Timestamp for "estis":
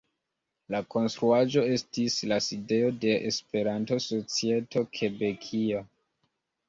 1.73-2.15